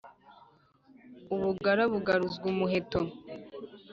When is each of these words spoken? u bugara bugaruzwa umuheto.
u 1.33 1.35
bugara 1.41 1.83
bugaruzwa 1.93 2.45
umuheto. 2.53 2.99